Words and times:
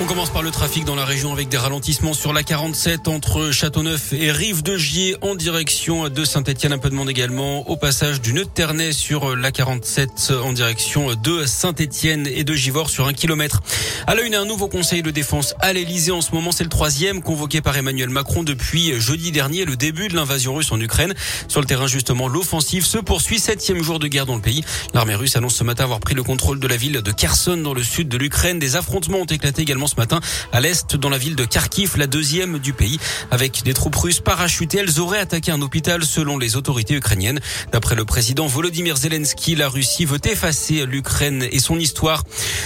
On 0.00 0.04
commence 0.04 0.30
par 0.30 0.42
le 0.42 0.52
trafic 0.52 0.84
dans 0.84 0.94
la 0.94 1.04
région 1.04 1.32
avec 1.32 1.48
des 1.48 1.56
ralentissements 1.56 2.12
sur 2.12 2.32
la 2.32 2.44
47 2.44 3.08
entre 3.08 3.50
Châteauneuf 3.50 4.12
et 4.12 4.30
Rive 4.30 4.62
de 4.62 4.76
Gier 4.76 5.16
en 5.22 5.34
direction 5.34 6.08
de 6.08 6.24
Saint-Etienne. 6.24 6.72
Un 6.72 6.78
peu 6.78 6.88
de 6.88 6.94
monde 6.94 7.10
également 7.10 7.68
au 7.68 7.76
passage 7.76 8.20
du 8.20 8.32
Nœud 8.32 8.46
sur 8.92 9.34
la 9.34 9.50
47 9.50 10.34
en 10.44 10.52
direction 10.52 11.14
de 11.16 11.44
Saint-Etienne 11.46 12.28
et 12.28 12.44
de 12.44 12.54
Givors 12.54 12.90
sur 12.90 13.08
un 13.08 13.12
kilomètre. 13.12 13.60
À 14.06 14.14
la 14.14 14.22
une, 14.22 14.36
un 14.36 14.44
nouveau 14.44 14.68
conseil 14.68 15.02
de 15.02 15.10
défense 15.10 15.56
à 15.58 15.72
l'Elysée. 15.72 16.12
En 16.12 16.20
ce 16.20 16.30
moment, 16.32 16.52
c'est 16.52 16.62
le 16.62 16.70
troisième 16.70 17.20
convoqué 17.20 17.60
par 17.60 17.76
Emmanuel 17.76 18.08
Macron 18.08 18.44
depuis 18.44 18.98
jeudi 19.00 19.32
dernier, 19.32 19.64
le 19.64 19.74
début 19.74 20.06
de 20.06 20.14
l'invasion 20.14 20.54
russe 20.54 20.70
en 20.70 20.80
Ukraine. 20.80 21.12
Sur 21.48 21.60
le 21.60 21.66
terrain, 21.66 21.88
justement, 21.88 22.28
l'offensive 22.28 22.86
se 22.86 22.98
poursuit. 22.98 23.40
Septième 23.40 23.82
jour 23.82 23.98
de 23.98 24.06
guerre 24.06 24.26
dans 24.26 24.36
le 24.36 24.42
pays. 24.42 24.62
L'armée 24.94 25.16
russe 25.16 25.34
annonce 25.34 25.56
ce 25.56 25.64
matin 25.64 25.84
avoir 25.84 25.98
pris 25.98 26.14
le 26.14 26.22
contrôle 26.22 26.60
de 26.60 26.68
la 26.68 26.76
ville 26.76 27.02
de 27.02 27.10
Kherson 27.10 27.56
dans 27.56 27.74
le 27.74 27.82
sud 27.82 28.08
de 28.08 28.16
l'Ukraine. 28.16 28.60
Des 28.60 28.76
affrontements 28.76 29.18
ont 29.18 29.24
éclaté 29.24 29.62
également 29.62 29.87
ce 29.88 29.96
matin 29.96 30.20
à 30.52 30.60
l'est 30.60 30.96
dans 30.96 31.08
la 31.08 31.18
ville 31.18 31.34
de 31.34 31.44
Kharkiv, 31.44 31.96
la 31.96 32.06
deuxième 32.06 32.58
du 32.58 32.72
pays. 32.72 32.98
Avec 33.30 33.62
des 33.64 33.74
troupes 33.74 33.96
russes 33.96 34.20
parachutées, 34.20 34.78
elles 34.78 35.00
auraient 35.00 35.18
attaqué 35.18 35.50
un 35.50 35.60
hôpital 35.60 36.04
selon 36.04 36.38
les 36.38 36.56
autorités 36.56 36.94
ukrainiennes. 36.94 37.40
D'après 37.72 37.94
le 37.94 38.04
président 38.04 38.46
Volodymyr 38.46 38.96
Zelensky, 38.96 39.56
la 39.56 39.68
Russie 39.68 40.04
veut 40.04 40.20
effacer 40.24 40.86
l'Ukraine 40.86 41.46
et 41.50 41.58
son 41.58 41.78
histoire. 41.78 42.22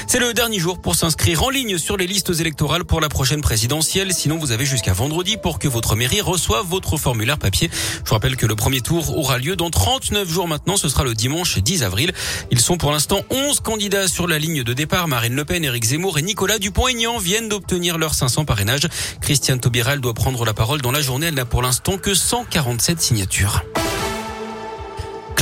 C'est 0.06 0.18
le 0.18 0.34
dernier 0.34 0.58
jour 0.58 0.80
pour 0.80 0.94
s'inscrire 0.94 1.42
en 1.42 1.50
ligne 1.50 1.78
sur 1.78 1.96
les 1.96 2.06
listes 2.06 2.32
électorales 2.40 2.84
pour 2.84 3.00
la 3.00 3.08
prochaine 3.08 3.40
présidentielle. 3.40 4.12
Sinon, 4.12 4.38
vous 4.38 4.52
avez 4.52 4.66
jusqu'à 4.66 4.92
vendredi 4.92 5.36
pour 5.36 5.58
que 5.58 5.68
votre 5.68 5.96
mairie 5.96 6.20
reçoive 6.20 6.66
votre 6.66 6.96
formulaire 6.96 7.38
papier. 7.38 7.70
Je 7.72 8.08
vous 8.08 8.14
rappelle 8.14 8.36
que 8.36 8.46
le 8.46 8.56
premier 8.56 8.80
tour 8.80 9.16
aura 9.16 9.38
lieu 9.38 9.56
dans 9.56 9.70
39 9.70 10.28
jours 10.28 10.48
maintenant. 10.48 10.76
Ce 10.76 10.88
sera 10.88 11.04
le 11.04 11.14
dimanche 11.14 11.58
10 11.58 11.82
avril. 11.82 12.12
Ils 12.50 12.60
sont 12.60 12.76
pour 12.76 12.90
l'instant 12.90 13.20
11 13.30 13.60
candidats 13.60 14.08
sur 14.08 14.26
la 14.26 14.38
ligne 14.38 14.62
de 14.62 14.72
départ. 14.72 15.08
Marine 15.08 15.34
Le 15.34 15.44
Pen, 15.44 15.64
Éric 15.64 15.84
Zemmour 15.84 16.18
et 16.18 16.22
Nicolas 16.22 16.58
Dupont-Aignan 16.58 17.11
viennent 17.18 17.48
d'obtenir 17.48 17.98
leurs 17.98 18.14
500 18.14 18.44
parrainages. 18.44 18.88
Christiane 19.20 19.60
Taubira 19.60 19.96
doit 19.96 20.14
prendre 20.14 20.44
la 20.44 20.54
parole 20.54 20.80
dans 20.82 20.92
la 20.92 21.00
journée. 21.00 21.26
Elle 21.26 21.34
n'a 21.34 21.44
pour 21.44 21.62
l'instant 21.62 21.98
que 21.98 22.14
147 22.14 23.00
signatures. 23.00 23.62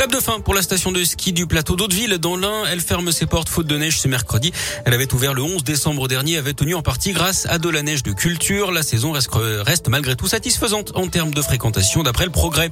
Clap 0.01 0.13
de 0.13 0.19
fin 0.19 0.41
pour 0.41 0.55
la 0.55 0.63
station 0.63 0.93
de 0.93 1.05
ski 1.05 1.35
du 1.35 1.47
plateau 1.47 1.77
d'Hauteville 1.77 2.17
dans 2.17 2.35
l'Ain. 2.35 2.65
Elle 2.71 2.81
ferme 2.81 3.13
ses 3.13 3.27
portes 3.27 3.51
faute 3.51 3.67
de 3.67 3.77
neige 3.77 4.01
ce 4.01 4.09
mercredi. 4.09 4.51
Elle 4.87 4.95
avait 4.95 5.13
ouvert 5.13 5.35
le 5.35 5.43
11 5.43 5.63
décembre 5.63 6.09
dernier, 6.09 6.39
avait 6.39 6.55
tenu 6.55 6.75
en 6.75 6.81
partie 6.81 7.13
grâce 7.13 7.45
à 7.51 7.59
de 7.59 7.69
la 7.69 7.83
neige 7.83 8.03
de 8.03 8.13
culture. 8.13 8.73
La 8.73 8.83
saison 8.83 9.13
reste, 9.13 9.89
malgré 9.89 10.17
tout 10.17 10.27
satisfaisante 10.27 10.93
en 10.95 11.09
termes 11.09 11.35
de 11.35 11.43
fréquentation 11.43 12.03
d'après 12.03 12.25
le 12.25 12.31
progrès. 12.31 12.71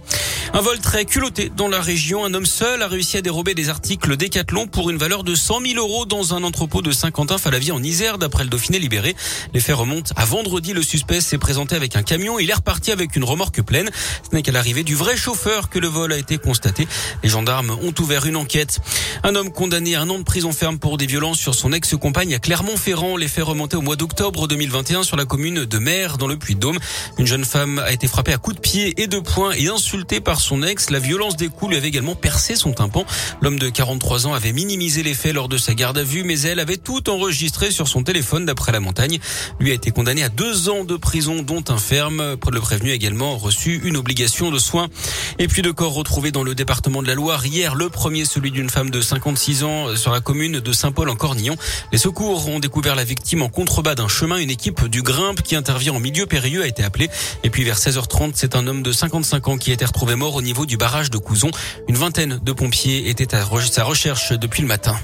Un 0.55 0.62
vol 0.62 0.79
très 0.79 1.05
culotté 1.05 1.53
dans 1.55 1.69
la 1.69 1.83
région. 1.83 2.25
Un 2.25 2.33
homme 2.33 2.47
seul 2.47 2.81
a 2.81 2.89
réussi 2.89 3.19
à 3.19 3.20
dérober 3.20 3.53
des 3.53 3.69
articles 3.69 4.17
Décathlon 4.17 4.67
pour 4.67 4.89
une 4.89 4.97
valeur 4.97 5.23
de 5.23 5.35
100 5.35 5.61
000 5.61 5.87
euros 5.87 6.07
dans 6.07 6.33
un 6.33 6.42
entrepôt 6.42 6.81
de 6.81 6.92
Saint-Quentin-Falavie 6.92 7.73
en 7.73 7.83
Isère 7.83 8.17
d'après 8.17 8.45
le 8.45 8.48
Dauphiné 8.48 8.79
libéré. 8.79 9.15
Les 9.53 9.61
faits 9.61 9.77
remontent 9.77 10.15
à 10.17 10.25
vendredi. 10.25 10.73
Le 10.73 10.81
suspect 10.81 11.20
s'est 11.20 11.37
présenté 11.37 11.77
avec 11.77 11.95
un 11.95 12.03
camion. 12.03 12.39
Il 12.39 12.48
est 12.48 12.55
reparti 12.55 12.91
avec 12.91 13.17
une 13.17 13.25
remorque 13.25 13.61
pleine. 13.61 13.91
Ce 14.23 14.35
n'est 14.35 14.41
qu'à 14.41 14.53
l'arrivée 14.53 14.83
du 14.83 14.95
vrai 14.95 15.19
chauffeur 15.19 15.69
que 15.69 15.79
le 15.79 15.89
vol 15.89 16.11
a 16.15 16.17
été 16.17 16.39
constaté. 16.39 16.89
Les 17.22 17.28
gendarmes 17.28 17.77
ont 17.83 17.94
ouvert 18.00 18.27
une 18.27 18.36
enquête. 18.36 18.80
Un 19.24 19.34
homme 19.34 19.50
condamné 19.50 19.97
à 19.97 20.02
un 20.02 20.11
an 20.11 20.19
de 20.19 20.24
prison 20.24 20.52
ferme 20.52 20.78
pour 20.78 20.98
des 20.98 21.06
violences 21.06 21.38
sur 21.38 21.55
son 21.55 21.72
ex-compagne 21.72 22.34
à 22.34 22.38
Clermont-Ferrand. 22.38 23.16
Les 23.16 23.28
faits 23.28 23.44
remontaient 23.44 23.77
au 23.77 23.83
mois 23.83 23.97
d'octobre 23.97 24.47
2021 24.47 25.02
sur 25.02 25.16
la 25.16 25.24
commune 25.24 25.64
de 25.64 25.78
Mer 25.78 26.19
dans 26.19 26.28
le 26.28 26.36
Puy-de-Dôme. 26.36 26.78
Une 27.19 27.27
jeune 27.27 27.44
femme 27.44 27.80
a 27.80 27.92
été 27.92 28.06
frappée 28.06 28.33
à 28.33 28.39
coups 28.39 28.56
de 28.56 28.61
pied 28.61 29.02
et 29.02 29.08
de 29.08 29.19
poing 29.19 29.52
et 29.52 29.69
insultée 29.69 30.20
par 30.20 30.41
son 30.41 30.62
ex. 30.62 30.91
La 30.91 31.00
violence 31.00 31.36
des 31.36 31.48
coups 31.48 31.70
lui 31.70 31.77
avait 31.77 31.89
également 31.89 32.14
percé 32.14 32.55
son 32.55 32.72
tympan. 32.72 33.05
L'homme 33.41 33.58
de 33.58 33.69
43 33.69 34.28
ans 34.28 34.34
avait 34.34 34.52
minimisé 34.52 35.02
les 35.02 35.14
faits 35.14 35.34
lors 35.34 35.48
de 35.48 35.58
sa 35.58 35.74
garde 35.74 35.98
à 35.98 36.05
vue, 36.05 36.22
mais 36.22 36.41
elle 36.42 36.61
avait 36.61 36.77
tout 36.77 37.11
enregistré 37.11 37.70
sur 37.70 37.89
son 37.89 38.05
téléphone 38.05 38.46
d'après 38.46 38.70
la 38.72 38.80
montagne. 38.80 39.19
Lui 39.58 39.72
a 39.72 39.74
été 39.74 39.91
condamné 39.91 40.22
à 40.22 40.28
deux 40.28 40.69
ans 40.69 40.84
de 40.84 40.96
prison, 40.96 41.42
dont 41.42 41.64
un 41.69 41.78
ferme. 41.78 42.36
Le 42.50 42.61
prévenu 42.61 42.91
a 42.92 42.94
également 42.94 43.36
reçu 43.36 43.80
une 43.84 43.96
obligation 43.96 44.50
de 44.50 44.58
soins. 44.58 44.89
Et 45.39 45.48
puis 45.48 45.62
de 45.62 45.70
corps 45.70 45.95
retrouvés 45.95 46.30
dans 46.30 46.42
le 46.42 46.55
département 46.55 46.98
de 47.03 47.09
la 47.09 47.14
Loire 47.14 47.45
hier. 47.45 47.75
Le 47.75 47.89
premier, 47.89 48.25
celui 48.25 48.51
d'une 48.51 48.70
femme 48.70 48.91
de 48.91 49.01
56 49.01 49.64
ans 49.64 49.97
sur 49.97 50.13
la 50.13 50.20
commune 50.20 50.61
de 50.61 50.73
Saint-Paul 50.73 51.09
en 51.09 51.17
Cornillon. 51.17 51.57
Les 51.92 51.98
secours 51.98 52.48
ont 52.48 52.59
découvert 52.59 52.95
la 52.95 53.05
victime 53.05 53.42
en 53.42 53.48
contrebas 53.48 53.95
d'un 53.95 54.09
chemin. 54.09 54.36
Une 54.36 54.51
équipe 54.51 54.86
du 54.86 55.03
Grimpe 55.03 55.42
qui 55.42 55.57
intervient 55.57 55.92
en 55.95 56.01
milieu 56.01 56.27
périlleux 56.27 56.63
a 56.63 56.67
été 56.67 56.83
appelée. 56.83 57.11
Et 57.45 57.51
puis 57.51 57.64
vers 57.64 57.79
16h30, 57.79 58.33
c'est 58.35 58.57
un 58.57 58.67
homme 58.67 58.83
de 58.83 58.92
55 58.92 59.48
ans 59.48 59.58
qui 59.58 59.70
a 59.70 59.75
été 59.75 59.85
retrouvé 59.85 60.14
mort 60.14 60.35
au 60.35 60.42
niveau 60.42 60.67
du 60.67 60.77
barrage 60.77 61.11
de 61.11 61.19
Couzon. 61.19 61.51
Une 61.89 61.97
vingtaine 61.97 62.39
de 62.42 62.53
pompiers 62.53 63.08
étaient 63.08 63.35
à 63.35 63.45
sa 63.70 63.85
recherche 63.85 64.33
depuis 64.33 64.63
le 64.63 64.69
matin. 64.69 64.98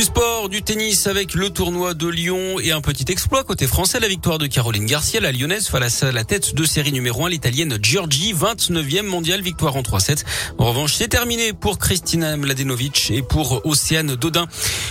Du 0.00 0.06
sport, 0.06 0.48
du 0.48 0.62
tennis 0.62 1.06
avec 1.08 1.34
le 1.34 1.50
tournoi 1.50 1.92
de 1.92 2.08
Lyon 2.08 2.58
et 2.58 2.72
un 2.72 2.80
petit 2.80 3.12
exploit 3.12 3.44
côté 3.44 3.66
français, 3.66 4.00
la 4.00 4.08
victoire 4.08 4.38
de 4.38 4.46
Caroline 4.46 4.86
Garcia, 4.86 5.20
la 5.20 5.30
lyonnaise 5.30 5.68
face 5.68 6.02
à 6.02 6.10
la 6.10 6.24
tête 6.24 6.54
de 6.54 6.64
série 6.64 6.90
numéro 6.90 7.26
1, 7.26 7.28
l'italienne 7.28 7.78
Giorgi, 7.82 8.32
29e 8.32 9.02
mondiale, 9.02 9.42
victoire 9.42 9.76
en 9.76 9.82
3-7. 9.82 10.24
En 10.56 10.70
revanche, 10.70 10.94
c'est 10.94 11.08
terminé 11.08 11.52
pour 11.52 11.78
Kristina 11.78 12.34
Mladenovic 12.38 13.10
et 13.10 13.20
pour 13.20 13.60
Océane 13.66 14.16
Dodin. 14.16 14.46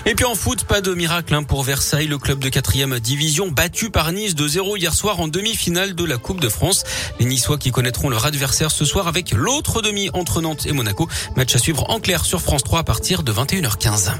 Et 0.05 0.13
puis 0.13 0.25
en 0.25 0.35
foot, 0.35 0.65
pas 0.65 0.79
de 0.79 0.93
miracle 0.93 1.33
hein, 1.33 1.41
pour 1.41 1.63
Versailles, 1.63 2.05
le 2.05 2.19
club 2.19 2.37
de 2.37 2.49
4 2.49 2.99
division 2.99 3.47
battu 3.47 3.89
par 3.89 4.11
Nice 4.11 4.35
de 4.35 4.47
0 4.47 4.77
hier 4.77 4.93
soir 4.93 5.19
en 5.19 5.27
demi-finale 5.27 5.95
de 5.95 6.05
la 6.05 6.17
Coupe 6.17 6.39
de 6.39 6.49
France. 6.49 6.83
Les 7.19 7.25
Niçois 7.25 7.57
qui 7.57 7.71
connaîtront 7.71 8.09
leur 8.09 8.27
adversaire 8.27 8.69
ce 8.69 8.85
soir 8.85 9.07
avec 9.07 9.31
l'autre 9.31 9.81
demi 9.81 10.11
entre 10.13 10.39
Nantes 10.39 10.67
et 10.67 10.71
Monaco. 10.71 11.09
Match 11.35 11.55
à 11.55 11.57
suivre 11.57 11.89
en 11.89 11.99
clair 11.99 12.25
sur 12.25 12.43
France 12.43 12.63
3 12.63 12.81
à 12.81 12.83
partir 12.83 13.23
de 13.23 13.31
21h15. 13.33 14.11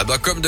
Ah 0.00 0.04
bah 0.04 0.16
comme 0.16 0.38